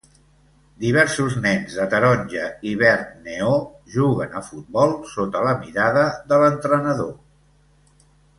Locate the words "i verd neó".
2.69-3.51